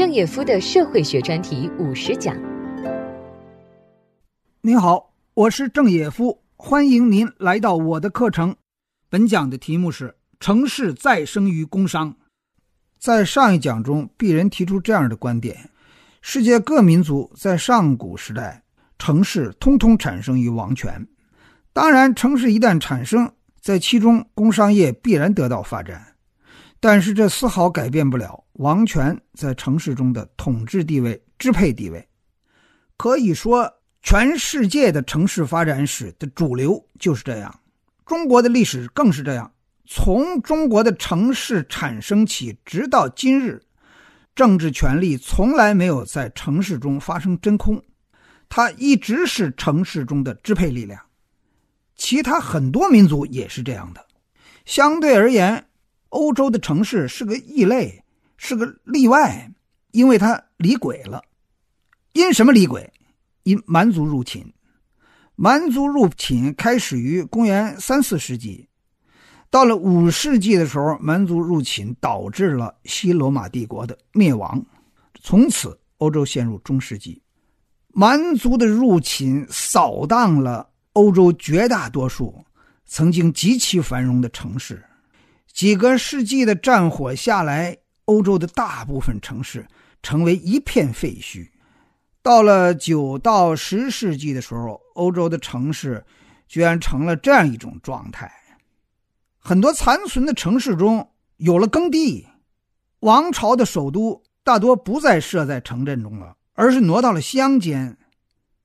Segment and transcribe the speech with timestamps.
[0.00, 2.34] 郑也夫的社会学专题五十讲。
[4.62, 8.56] 您好，我是郑也夫，欢迎您来到我的课程。
[9.10, 12.16] 本讲的题目是“城市再生于工商”。
[12.98, 15.68] 在上一讲中，鄙人提出这样的观点：
[16.22, 18.62] 世界各民族在上古时代，
[18.98, 21.06] 城市通通产生于王权。
[21.74, 23.30] 当然，城市一旦产生，
[23.60, 26.06] 在其中工商业必然得到发展。
[26.82, 32.06] 但是这丝毫改变不了王权在城市中的统治地位、支配地位。
[32.98, 37.60] 可以说，全世界的城市发展史的主流就是这样，
[38.04, 39.50] 中国的历史更是这样。
[39.86, 43.62] 从中国的城市产生起，直到今日，
[44.34, 47.82] 政治权力从来没有在城市中发生真空，
[48.50, 51.00] 它一直是城市中的支配力量。
[51.96, 54.06] 其他很多民族也是这样的。
[54.66, 55.66] 相对而言。
[56.10, 57.99] 欧洲的城市是个异类，
[58.42, 59.52] 是个例外，
[59.90, 61.22] 因为他离轨了。
[62.14, 62.90] 因什么离轨？
[63.42, 64.50] 因蛮族入侵。
[65.36, 68.66] 蛮族入侵开始于公元三四世纪，
[69.50, 74.64] 到了五世纪的时候，蛮族入侵导致了西罗马帝国的灭亡，
[75.22, 77.22] 从此欧洲陷入中世纪。
[77.88, 82.42] 蛮族的入侵扫荡了欧洲绝大多数
[82.86, 84.82] 曾经极其繁荣的城市。
[85.52, 87.76] 几个世纪的战火下来，
[88.10, 89.64] 欧洲的大部分城市
[90.02, 91.48] 成为一片废墟。
[92.20, 96.04] 到了九到十世纪的时候，欧洲的城市
[96.48, 98.30] 居然成了这样一种状态：
[99.38, 102.26] 很多残存的城市中有了耕地，
[102.98, 107.96] 王朝的首都大多不再设在城镇中了，而是挪到了乡间。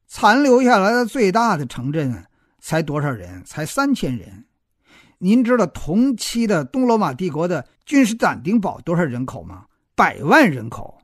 [0.07, 2.25] 残留下来的最大的城镇
[2.59, 3.43] 才多少人？
[3.45, 4.45] 才三千人。
[5.19, 9.65] 您知道同期的东罗马帝国的君士坦丁堡多少人口吗？
[9.95, 10.99] 百万人口。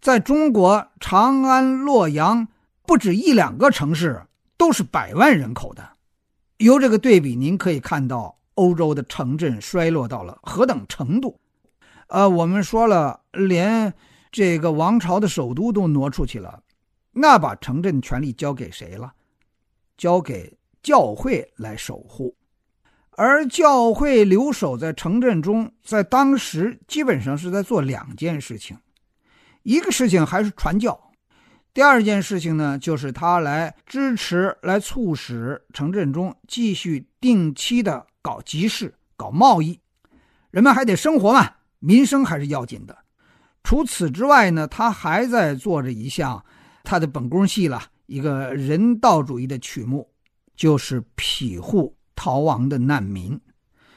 [0.00, 2.48] 在中国，长安、洛阳
[2.86, 4.22] 不止一两个城市
[4.56, 5.90] 都是百万人口的。
[6.56, 11.38] 由这个对比，您可以看到欧洲的城镇衰落到了何等程度。
[12.08, 13.92] 呃，我们说了，连
[14.32, 16.62] 这个王朝的首都都挪出去了，
[17.12, 19.12] 那把城镇权力交给谁了？
[19.96, 22.34] 交给教会来守护。
[23.22, 28.74] 而教会留守在城镇中，在当时基本上是在做两件事情，
[29.62, 30.98] 一个事情还是传教，
[31.74, 39.78] 第二件事情呢，就是他来支持、来促使城镇中继续定期的搞集市、搞贸易，
[40.50, 41.46] 人们还得生活嘛，
[41.78, 42.96] 民生还是要紧的。
[43.62, 46.42] 除此之外呢，他还在做着一项
[46.84, 50.08] 他的本宫戏了，一个人道主义的曲目，
[50.56, 51.94] 就是庇护。
[52.22, 53.40] 逃亡的难民，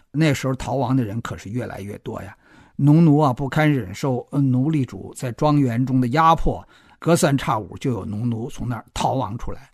[0.09, 2.34] 那时候逃亡的人可是越来越多呀。
[2.78, 6.66] 农奴啊不堪忍受奴隶主在庄园中的压迫，
[7.00, 9.72] 隔三差五就有农奴从那儿逃亡出来。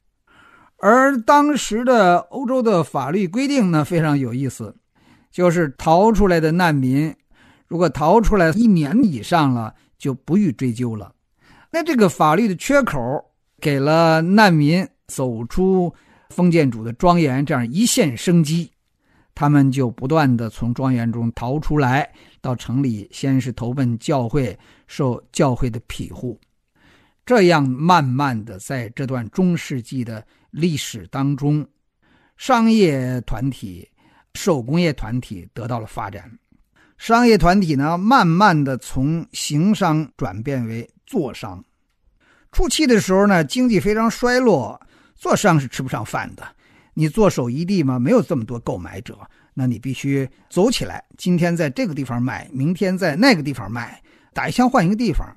[0.77, 4.75] 而当时的欧洲的法律规定呢非常有意思，
[5.29, 7.15] 就是逃出来的难民，
[7.67, 11.13] 如果逃出来一年以上了，就不予追究了。
[11.69, 12.99] 那这个法律的缺口，
[13.61, 15.93] 给了难民走出。
[16.29, 18.71] 封建主的庄园这样一线生机，
[19.35, 22.09] 他们就不断的从庄园中逃出来，
[22.39, 24.57] 到城里，先是投奔教会，
[24.87, 26.39] 受教会的庇护，
[27.25, 31.65] 这样慢慢的在这段中世纪的历史当中，
[32.37, 33.89] 商业团体、
[34.35, 36.31] 手工业团体得到了发展。
[36.97, 41.63] 商业团体呢，慢慢的从行商转变为坐商。
[42.51, 44.79] 初期的时候呢，经济非常衰落。
[45.19, 46.47] 做商是吃不上饭的，
[46.93, 49.19] 你做手一地嘛，没有这么多购买者，
[49.53, 51.03] 那你必须走起来。
[51.17, 54.01] 今天在这个地方卖，明天在那个地方卖，
[54.33, 55.27] 打一枪换一个地方。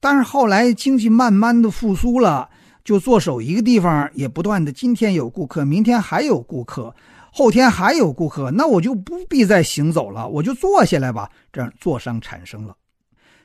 [0.00, 2.50] 但是后来经济慢慢的复苏了，
[2.82, 6.92] 就做手一个地方也不断的，今天有顾客，明天还有顾客，
[7.32, 11.30] 后天还有顾客，那我就不必再行走了，我就坐下来吧。
[11.52, 12.76] 这样做商产生了。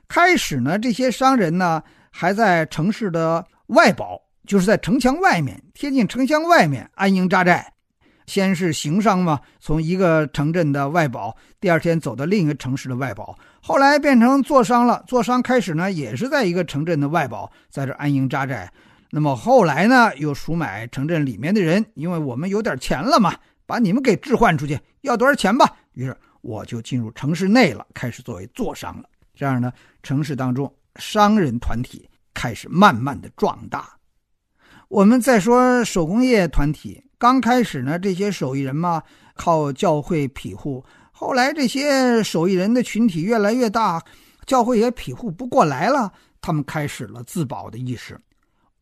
[0.07, 4.19] 开始呢，这些商人呢还在城市的外堡。
[4.49, 7.71] 就是在城墙外面，贴近城墙外面安营扎寨。
[8.25, 15.03] 先是行商嘛，从一个城镇的外堡，第二天走到另一个城市的外堡，后来变成做商了。
[15.05, 18.73] 做商开始呢，也是在一个城镇的外堡，在这安营扎寨。
[19.11, 23.35] 那么后来呢，又赎买城镇里面的人，因为我们有点钱了嘛，
[23.67, 25.71] 把你们给置换出去，要多少钱吧？
[25.93, 29.07] 于是我就进入城市内了，开始作为做商了。
[29.35, 33.87] 这样呢，城市当中商人团体开始慢慢的壮大。
[34.89, 39.03] 我们再说手工业团体，刚开始呢，这些手艺人嘛，
[39.35, 40.83] 靠教会庇护。
[41.11, 44.03] 后来这些手艺人的群体越来越大，
[44.47, 48.19] 教会也庇护不过来了，他们开始了自保的意识。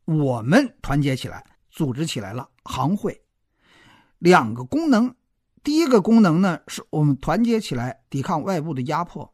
[0.05, 3.21] 我们团结起来，组织起来了行会。
[4.19, 5.13] 两个功能，
[5.61, 9.29] 第一个功能呢，是我们团结起来抵抗外部的压迫；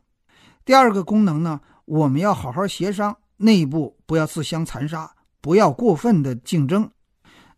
[0.65, 6.89] 第二个功能呢，我们要好好协商，内部不要自相残杀，不要过分的竞争，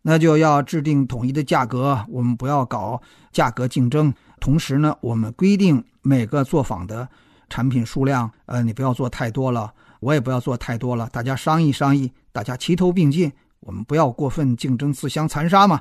[0.02, 3.00] 那就要制定统一的价格，我们不要搞
[3.30, 4.12] 价格竞争。
[4.40, 7.08] 同时呢，我们规定每个作坊的
[7.48, 9.72] 产品数量，呃，你不要做太多了。
[10.00, 15.80] 我也不要做太多了，大家商议商议，大家齐头并进，我们不要过分竞争、自相残杀嘛。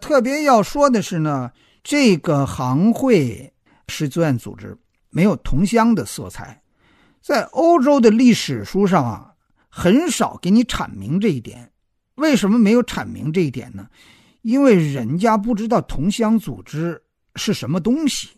[0.00, 1.52] 特别要说的是呢，
[1.84, 3.52] 这个行会
[3.88, 4.76] 是自愿组织，
[5.10, 6.62] 没有同乡的色彩，
[7.20, 9.31] 在欧洲的历史书上啊，
[9.74, 11.72] 很少给你阐明这一点。
[12.16, 13.88] 为什么没有阐明这一点呢？
[14.42, 17.02] 因为人家不知道同乡组织
[17.36, 18.28] 是什么东西。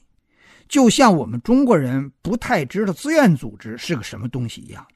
[0.68, 4.86] 就像我们中国人不太知道志愿组织是个什么东西一样，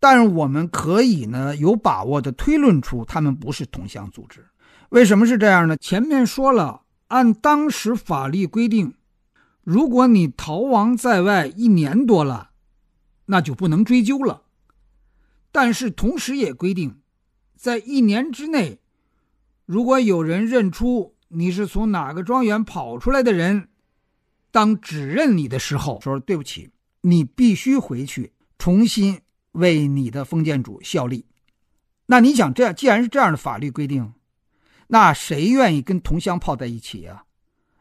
[0.00, 4.44] 但是我们可以呢有把握的推论出他们不是同乡组织。
[4.88, 5.76] 为什么是这样呢？
[5.76, 8.94] 前面说了，按当时法律规定，
[9.62, 12.50] 如果你逃亡在外一年多了，
[13.26, 14.42] 那就不能追究了。
[15.56, 17.00] 但是同时也规定，
[17.56, 18.78] 在一年之内，
[19.64, 23.70] 如果有人认出你是从哪个庄园跑出来的人。
[24.50, 26.68] 当指认你的时候，说对不起，
[27.00, 29.18] 你必须回去重新
[29.52, 31.24] 为你的封建主效力。
[32.04, 34.12] 那你想，这样既然是这样的法律规定，
[34.88, 37.24] 那谁愿意跟同乡泡在一起啊？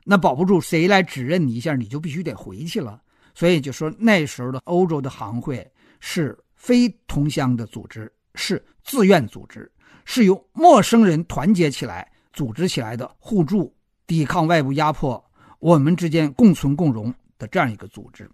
[0.05, 3.01] 那保不住谁来指认你一下，你就必须得回去了。
[3.33, 5.69] 所以就说那时候的欧洲的行会
[5.99, 9.71] 是非同乡的组织，是自愿组织，
[10.03, 13.71] 是由陌生人团结起来组织起来的，互助
[14.07, 15.23] 抵抗外部压迫。
[15.59, 18.27] 我们之间共存共荣的这样一个组织。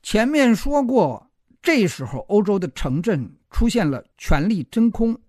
[0.00, 1.28] 前面说过，
[1.60, 5.20] 这时候欧洲的城镇出现了权力真空，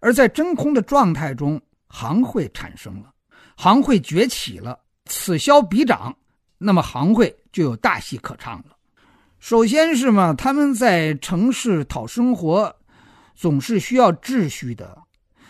[0.00, 3.12] 而在真空的状态中，行会产生了，
[3.58, 6.16] 行会崛起了，此消彼长，
[6.56, 8.77] 那么行会就有大戏可唱了。
[9.38, 12.74] 首先是嘛，他们在城市讨生活，
[13.36, 15.04] 总是需要秩序的。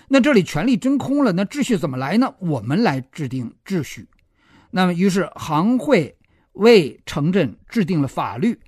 [0.09, 2.35] 那这里权力真空了，那秩序怎么来呢？
[2.39, 4.07] 我们来制定秩序。
[4.71, 6.17] 那么，于是行会
[6.53, 8.61] 为城镇制定了法律，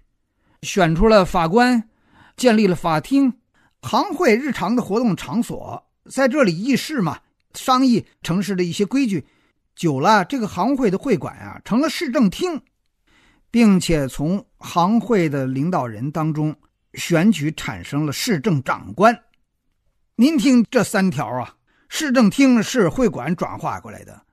[0.63, 1.89] 选出了法官，
[2.37, 3.35] 建立了法庭。
[3.83, 7.19] 行会日常的活动场所在这里议事嘛，
[7.55, 9.27] 商议城市的一些规矩。
[9.77, 12.61] 久了，这个行会的会馆啊，成了市政厅，
[13.51, 16.55] 并且从行会的领导人当中
[16.95, 19.25] 选举产生了市政长官。
[20.17, 21.57] 您听这三条啊，
[21.89, 24.27] 市政厅是会馆转化过来的。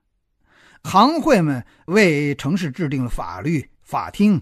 [0.83, 4.41] 行会们为城市制定了法律、法庭，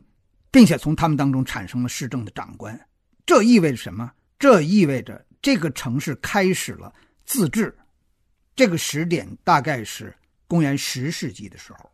[0.51, 2.79] 并且从他们当中产生了市政的长官。
[3.25, 4.11] 这意味着什么？
[4.37, 6.93] 这意味着这个城市开始了
[7.25, 7.75] 自治。
[8.55, 10.15] 这个时点大概是
[10.47, 11.89] 公元十世纪的时候。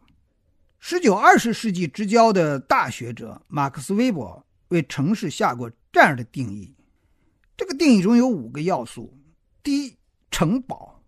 [0.83, 6.75] 十九、二十世纪之交的大学者马克思韦伯为城市下过这样的定义：
[7.55, 9.15] 这个定义中有五个要素。
[9.61, 9.95] 第一，
[10.31, 10.99] 城堡，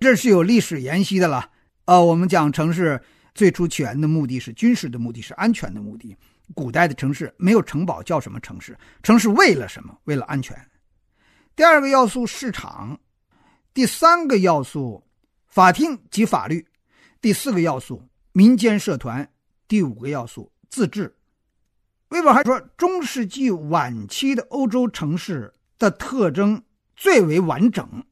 [0.00, 1.50] 这是有历史沿袭的了。
[1.84, 2.98] 呃，我们讲城市
[3.34, 6.16] 最初起源的目的是军事的目的，是安全的目的。
[6.54, 8.76] 古代的城市没有城堡，叫什么城市？
[9.02, 9.94] 城市为了什么？
[10.04, 10.58] 为了安全。
[11.54, 12.98] 第二个要素市场，
[13.74, 15.04] 第三个要素
[15.46, 16.66] 法庭及法律，
[17.20, 18.07] 第四个要素
[18.38, 19.28] 民间社团，
[19.66, 21.12] 第五个要素自治。
[22.10, 26.62] 韦伯还说，中世纪晚期的欧洲城市的特征
[26.94, 28.04] 最为完整。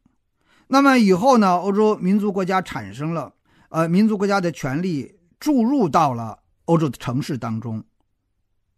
[0.67, 1.55] 那么以后呢？
[1.59, 3.33] 欧洲民族国家产生了。
[3.69, 7.85] 呃，民族国家的权利注入到了欧洲的城市当中，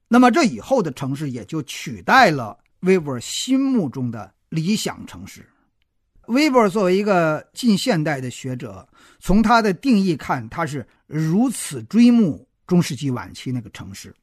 [0.08, 5.48] 那么这以后的城市也就取代了威伯心目中的理想城市。
[6.28, 14.14] 威伯作为一个近现代的学者，从他的定义看，他是如此追慕中世纪晚期那个城市。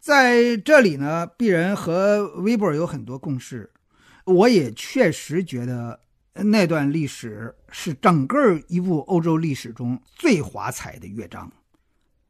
[0.00, 3.70] 在这里呢，鄙人和威伯有很多共识，
[4.24, 6.00] 我也确实觉得。
[6.38, 11.50] 那段历史是整个一部欧洲历史中最华彩的乐章。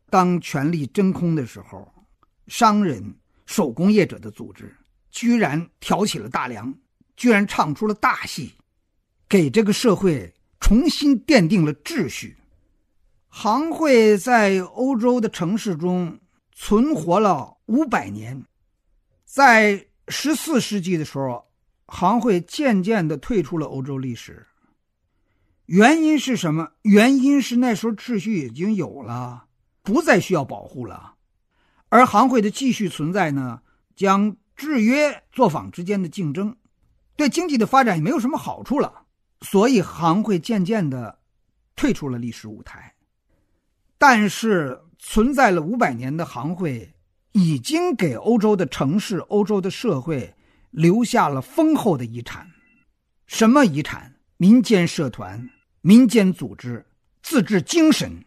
[0.08, 1.92] 当权力真空的时候，
[2.46, 3.02] 商人、
[3.46, 4.72] 手工业者的组织
[5.10, 6.72] 居然挑起了大梁，
[7.16, 8.54] 居然唱出了大戏，
[9.28, 12.36] 给这个社会重新奠定了秩序。
[13.28, 16.18] 行会在欧洲的城市中
[16.52, 18.44] 存活了五百年，
[19.24, 21.44] 在十四世纪的时候。
[21.88, 24.44] 行会渐渐的退出了欧洲历史，
[25.66, 26.72] 原因是什么？
[26.82, 29.44] 原因是那时候秩序已经有了，
[29.84, 31.14] 不再需要保护了。
[31.88, 33.62] 而行会的继续存在呢，
[33.94, 36.56] 将制约作坊之间的竞争，
[37.14, 39.05] 对经济的发展也没有什么好处了，
[39.40, 41.18] 所以行会渐渐的
[41.74, 42.94] 退出了历史舞台。
[43.98, 46.94] 但是存在了五百年的行会，
[47.32, 50.34] 已经给欧洲的城市、欧洲的社会
[50.70, 52.50] 留下了丰厚的遗产。
[53.26, 54.14] 什么遗产？
[54.38, 55.48] 民间社团、
[55.80, 56.84] 民间组织、
[57.22, 58.22] 自治精神。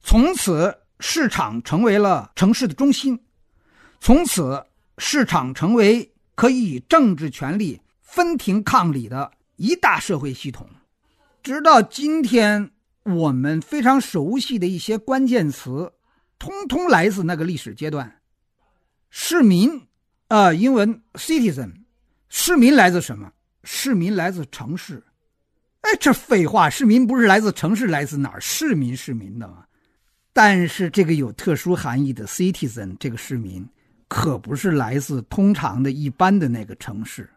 [0.00, 3.18] 从此，市场成为了城市的中心。
[4.00, 4.66] 从此，
[4.98, 10.68] 市场成为可以以政治权力分庭抗礼的一大社会系统。
[11.42, 12.70] 直到今天。
[13.04, 15.92] 我们非常熟悉的一些关键词，
[16.38, 18.22] 通通来自那个历史阶段。
[19.10, 19.78] 市民，
[20.28, 21.70] 啊，英文 citizen，
[22.30, 23.30] 市民来自什么？
[23.62, 25.04] 市民来自城市。
[25.82, 28.40] 哎，这废话，市民不是来自城市，来自哪儿？
[28.40, 29.66] 市民，市民的嘛。
[30.32, 33.68] 但是这个有特殊含义的 citizen，这个市民，
[34.08, 37.28] 可不是来自通常的一般的那个城市。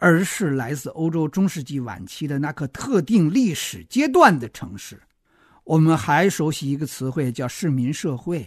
[0.00, 4.98] 而是来自欧洲中世纪晚期的那个特定历史阶段的城市。
[5.62, 8.46] 我们还熟悉一个词汇叫市民社会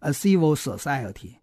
[0.00, 1.36] （a civil society），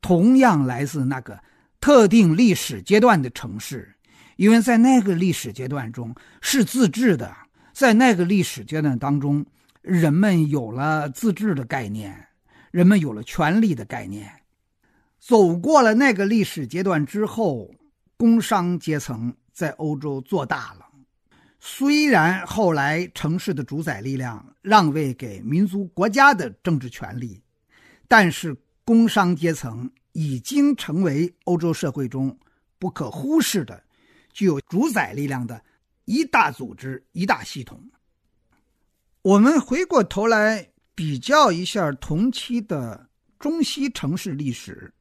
[0.00, 1.36] 同样来自那个
[1.80, 3.92] 特定历史阶段的城市，
[4.36, 7.36] 因为在那个历史阶段中是自治的，
[7.72, 9.44] 在那个历史阶段当中，
[9.82, 12.28] 人们有了自治的概念，
[12.70, 14.30] 人们有了权利的概念。
[15.18, 17.68] 走过了那个历史阶段之后。
[18.16, 20.86] 工商阶层在欧洲做大了，
[21.60, 27.42] 虽然后来城市的主宰力量让位给民族国家的政治权利，
[28.06, 32.38] 但是工商阶层已经成为欧洲社会中
[32.78, 33.82] 不可忽视的、
[34.32, 35.62] 具有主宰力量的
[36.04, 37.82] 一大组织、一大系统。
[39.22, 44.92] 我们回过头来比较一下同期的中西城市历史。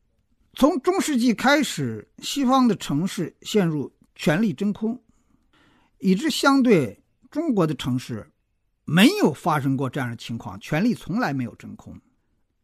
[0.55, 5.01] 从中世纪开始，西方的城市陷入权力真空，
[5.97, 8.31] 以致相对中国的城市
[8.85, 11.99] 没有发生过这样的情况，权力从来没有真空。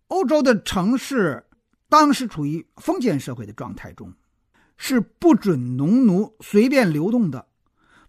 [0.10, 1.43] 欧洲的城市
[1.88, 4.13] 当时处于封建社会的状态中，
[4.77, 7.48] 是不准农奴随便流动的，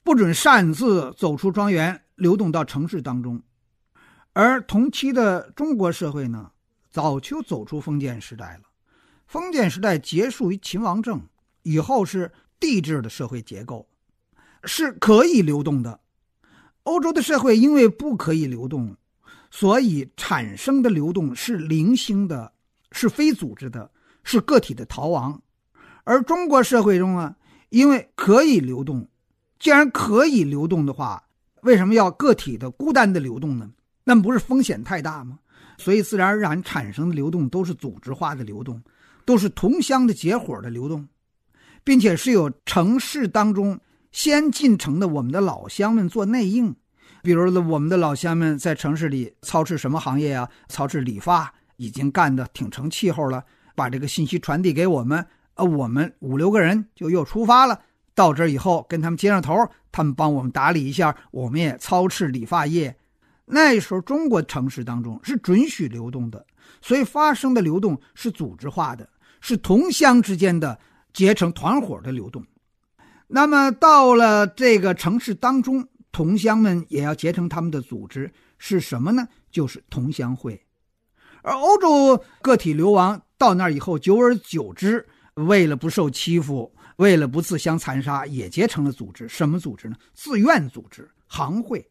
[0.03, 3.43] 不准擅自走出庄园流动到城市当中。
[4.35, 6.53] 而同期的中国社会呢，
[6.91, 8.70] 早就走出封建时代了。
[9.31, 11.23] 封建时代结束于秦王政
[11.63, 13.87] 以后，是帝制的社会结构，
[14.65, 16.01] 是可以流动的。
[16.83, 18.97] 欧洲的社会因为不可以流动，
[19.49, 22.53] 所以产生的流动是零星的，
[22.91, 23.89] 是非组织的，
[24.25, 25.41] 是个体的逃亡。
[26.03, 27.37] 而中国社会中呢，
[27.69, 29.07] 因为可以流动，
[29.61, 31.23] 既然可以流动的话，
[31.63, 33.71] 为什么要个体的孤单的流动呢？
[34.03, 35.39] 那不是风险太大吗？
[35.79, 38.83] 所以自然而然产生的流动都是组织化的流动。
[39.31, 41.07] 都是同乡的结伙的流动，
[41.85, 43.79] 并且是有城市当中
[44.11, 46.75] 先进城的我们的老乡们做内应，
[47.23, 50.51] 比如我们的老乡们在城市里操持什么行业啊？
[50.67, 53.45] 操持理发，已经干得挺成气候了，
[53.77, 57.81] 把这个信息传递给我们，呃，我们五六个人就又出发了。
[58.17, 59.55] 到这以后跟他们接上头，
[59.93, 62.97] 他们帮我们打理一下，我们也操持理发业。
[63.47, 66.45] 那时候中国城市当中是准许流动的。
[66.83, 69.07] 所以发生的流动是组织化的，
[69.41, 70.79] 是同乡之间的
[71.13, 72.45] 结成团伙的流动。
[73.27, 79.29] 那么到了这个城市当中，同乡们也要结成他们的组织，是什么呢？
[79.51, 80.61] 就是同乡会。
[81.43, 89.29] 而欧洲个体流亡到那儿以后，久而久之，为了不受欺负，为了不自相残杀，也结成了组织。
[89.29, 89.97] 什么组织呢？
[90.13, 91.87] 自愿组织，行会。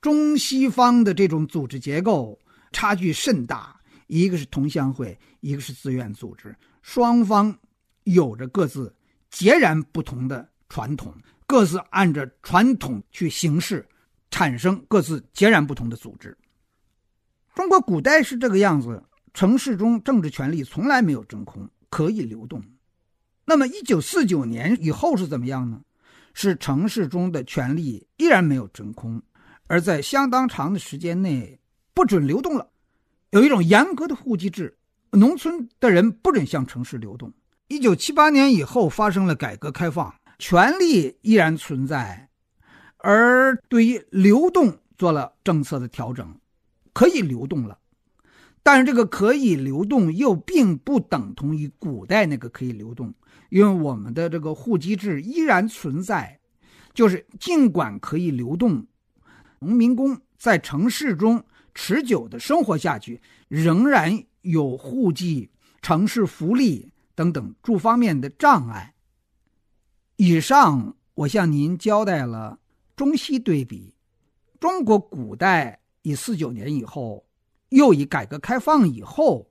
[0.00, 2.38] 中西方的这种组织结构。
[2.72, 3.79] 差距甚大，
[4.10, 7.56] 一个是同乡会，一个是自愿组织，双方
[8.02, 8.92] 有着各自
[9.30, 11.14] 截然不同的传统，
[11.46, 13.88] 各自按着传统去行事，
[14.30, 16.36] 产生各自截然不同的组织。
[17.54, 19.00] 中国古代是这个样子，
[19.32, 22.60] 城市中政治权力从来没有真空，可以流动。
[23.44, 25.80] 那么，一九四九年以后是怎么样呢？
[26.34, 29.22] 是城市中的权力依然没有真空，
[29.68, 31.56] 而在相当长的时间内。
[31.92, 32.70] 不准流动了，
[33.30, 34.76] 有一种严格的户籍制，
[35.12, 37.32] 农村的人不准向城市流动。
[37.68, 42.28] 一九七八年以后发生了改革开放，权利依然存在，
[42.96, 46.34] 而对于流动做了政策的调整，
[46.92, 47.78] 可以流动了。
[48.64, 53.14] 但是这个可以流动又并不等同于古代那个可以流动，
[53.50, 56.40] 因为我们的这个户籍制依然存在，
[56.92, 58.84] 就是尽管可以流动，
[59.60, 61.44] 农民工在城市中。
[61.82, 65.48] 持久的生活下去，仍然有户籍、
[65.80, 68.94] 城市福利等等诸方面的障碍。
[70.16, 72.58] 以上我向您交代了
[72.94, 73.94] 中西对比，
[74.60, 77.24] 中国古代以四九年以后，
[77.70, 79.50] 又以改革开放以后，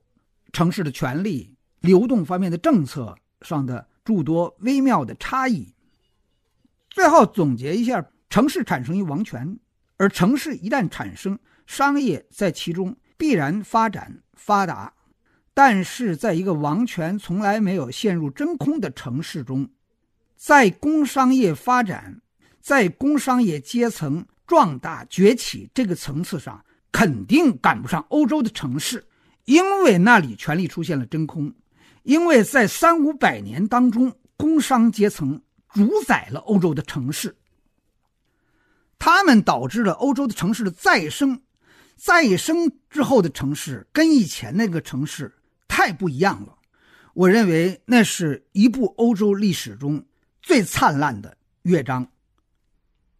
[0.52, 5.74] 城市的权利流动方面的政策上的诸多微妙的差异。
[6.90, 9.58] 最后总结一下：城市产生于王权，
[9.96, 11.36] 而城市一旦产生，
[11.70, 14.92] 商业在其中必然发展发达。
[15.54, 19.70] 但是，在一个王权从来没有陷入真空的城市中，
[20.34, 22.20] 在工商业发展、
[22.60, 29.06] 在工商业阶层壮大崛起这个层次上，肯定赶不上欧洲的城市，
[29.44, 31.54] 因为那里权力出现了真空，
[32.02, 35.40] 因为在三五百年当中，工商阶层
[35.72, 37.36] 主宰了欧洲的城市，
[38.98, 41.40] 他们导致了欧洲的城市的再生，
[42.02, 45.36] 再生之后的城市跟以前那个城市。
[45.72, 46.58] 太不一样了，
[47.14, 50.04] 我认为那是一部欧洲历史中
[50.42, 52.10] 最灿烂的乐章。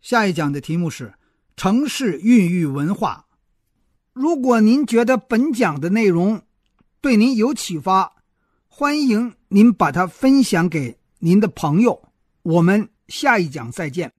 [0.01, 1.15] 下一讲的题目是
[1.57, 3.27] “城市孕育文化”。
[4.13, 6.43] 如果您觉得本讲的内容
[7.01, 8.13] 对您有启发，
[8.67, 12.11] 欢迎您把它分享给您的朋友。
[12.43, 14.13] 我们下一讲再见。